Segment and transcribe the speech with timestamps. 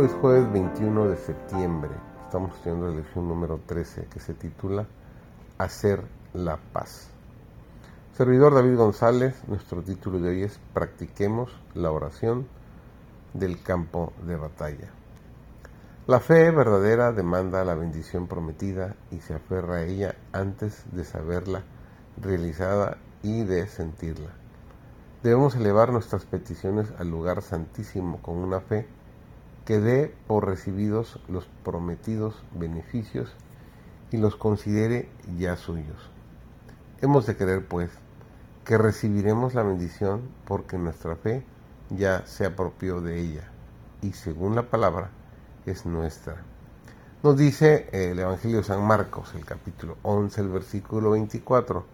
[0.00, 1.90] Hoy es jueves 21 de septiembre.
[2.24, 4.86] Estamos estudiando la lección número 13 que se titula
[5.58, 7.10] Hacer la paz.
[8.16, 12.46] Servidor David González, nuestro título de hoy es Practiquemos la oración
[13.34, 14.88] del campo de batalla.
[16.06, 21.62] La fe verdadera demanda la bendición prometida y se aferra a ella antes de saberla
[22.16, 24.30] realizada y de sentirla.
[25.22, 28.86] Debemos elevar nuestras peticiones al lugar santísimo con una fe
[29.70, 33.32] que dé por recibidos los prometidos beneficios
[34.10, 36.10] y los considere ya suyos.
[37.00, 37.88] Hemos de creer, pues,
[38.64, 41.44] que recibiremos la bendición porque nuestra fe
[41.88, 43.48] ya se apropió de ella
[44.02, 45.10] y según la palabra
[45.66, 46.42] es nuestra.
[47.22, 51.84] Nos dice el Evangelio de San Marcos, el capítulo 11, el versículo 24.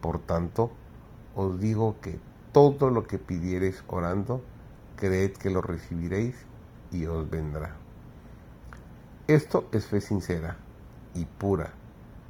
[0.00, 0.72] Por tanto,
[1.36, 2.18] os digo que
[2.52, 4.40] todo lo que pidiereis orando,
[4.96, 6.46] creed que lo recibiréis
[6.92, 7.74] y os vendrá.
[9.26, 10.56] Esto es fe sincera
[11.14, 11.70] y pura,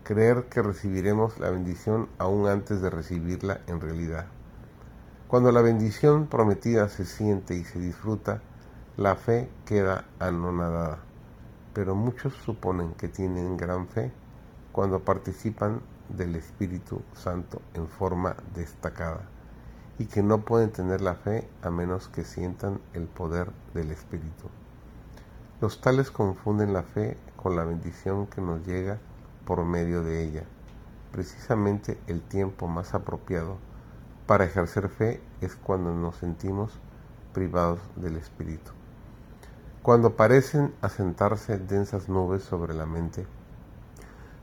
[0.04, 4.26] creer que recibiremos la bendición aún antes de recibirla en realidad.
[5.28, 8.42] Cuando la bendición prometida se siente y se disfruta,
[8.96, 10.98] la fe queda anonadada,
[11.72, 14.12] pero muchos suponen que tienen gran fe
[14.70, 19.22] cuando participan del Espíritu Santo en forma destacada
[20.02, 24.48] y que no pueden tener la fe a menos que sientan el poder del Espíritu.
[25.60, 28.98] Los tales confunden la fe con la bendición que nos llega
[29.44, 30.42] por medio de ella.
[31.12, 33.58] Precisamente el tiempo más apropiado
[34.26, 36.72] para ejercer fe es cuando nos sentimos
[37.32, 38.72] privados del Espíritu.
[39.82, 43.24] Cuando parecen asentarse densas nubes sobre la mente,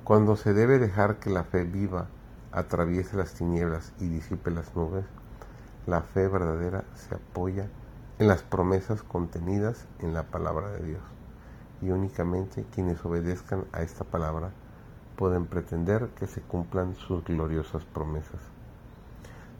[0.06, 2.08] cuando se debe dejar que la fe viva
[2.54, 5.04] atraviese las tinieblas y disipe las nubes,
[5.90, 7.68] la fe verdadera se apoya
[8.20, 11.02] en las promesas contenidas en la palabra de Dios.
[11.82, 14.52] Y únicamente quienes obedezcan a esta palabra
[15.16, 18.42] pueden pretender que se cumplan sus gloriosas promesas.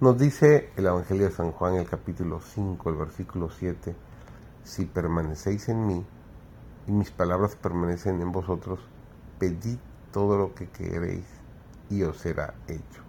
[0.02, 3.96] Nos dice el Evangelio de San Juan, el capítulo 5, el versículo 7,
[4.64, 6.06] si permanecéis en mí
[6.88, 8.80] y mis palabras permanecen en vosotros,
[9.40, 9.78] pedid
[10.12, 11.26] todo lo que queréis
[11.90, 13.09] y os será hecho.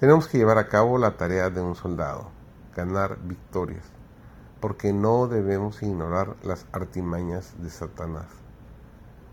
[0.00, 2.30] Tenemos que llevar a cabo la tarea de un soldado,
[2.76, 3.84] ganar victorias,
[4.60, 8.26] porque no debemos ignorar las artimañas de Satanás.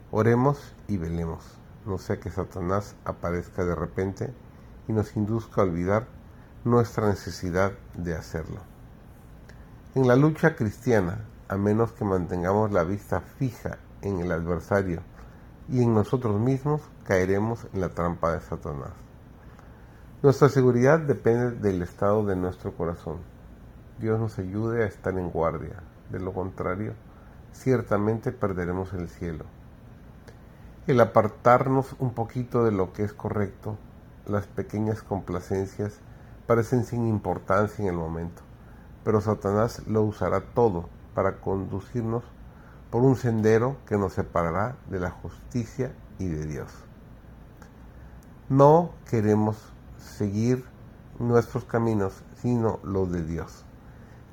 [0.10, 1.44] Oremos y velemos,
[1.86, 4.34] no sea que Satanás aparezca de repente
[4.88, 6.08] y nos induzca a olvidar
[6.64, 8.62] nuestra necesidad de hacerlo.
[9.94, 15.04] En la lucha cristiana, a menos que mantengamos la vista fija en el adversario
[15.70, 19.06] y en nosotros mismos, caeremos en la trampa de Satanás.
[20.26, 23.18] Nuestra seguridad depende del estado de nuestro corazón.
[24.00, 25.84] Dios nos ayude a estar en guardia.
[26.10, 26.94] De lo contrario,
[27.54, 29.46] ciertamente perderemos el cielo.
[30.88, 33.78] El apartarnos un poquito de lo que es correcto,
[34.26, 36.00] las pequeñas complacencias
[36.48, 38.42] parecen sin importancia en el momento,
[39.04, 42.24] pero Satanás lo usará todo para conducirnos
[42.90, 46.72] por un sendero que nos separará de la justicia y de Dios.
[48.50, 49.75] No queremos
[50.06, 50.64] seguir
[51.20, 53.64] nuestros caminos, sino los de Dios.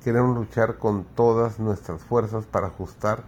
[0.03, 3.23] Queremos luchar con todas nuestras fuerzas para ajustar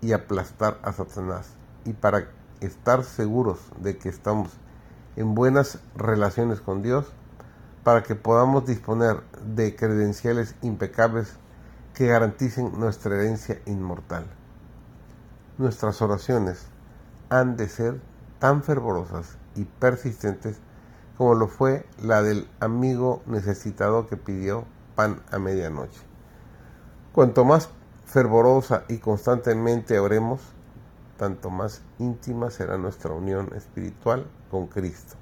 [0.00, 1.48] y aplastar a Satanás
[1.84, 2.28] y para
[2.60, 4.50] estar seguros de que estamos
[5.16, 7.06] en buenas relaciones con Dios,
[7.82, 11.36] para que podamos disponer de credenciales impecables
[11.94, 14.26] que garanticen nuestra herencia inmortal.
[15.58, 16.66] Nuestras oraciones
[17.28, 18.00] han de ser
[18.38, 20.58] tan fervorosas y persistentes
[21.16, 24.64] como lo fue la del amigo necesitado que pidió
[24.96, 26.00] pan a medianoche.
[27.12, 27.68] Cuanto más
[28.06, 30.40] fervorosa y constantemente oremos,
[31.16, 35.14] tanto más íntima será nuestra unión espiritual con Cristo.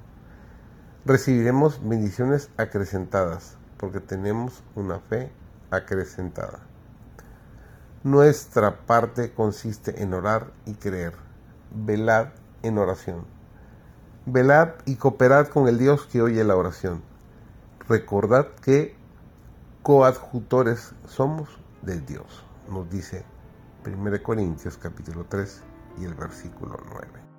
[1.04, 5.30] Recibiremos bendiciones acrecentadas porque tenemos una fe
[5.70, 6.60] acrecentada.
[8.04, 11.14] Nuestra parte consiste en orar y creer.
[11.74, 12.28] Velad
[12.62, 13.31] en oración
[14.26, 17.02] velad y cooperad con el Dios que oye la oración.
[17.88, 18.94] Recordad que
[19.82, 21.48] coadjutores somos
[21.82, 23.24] de Dios, nos dice
[23.84, 25.62] 1 Corintios capítulo 3
[26.00, 27.31] y el versículo 9.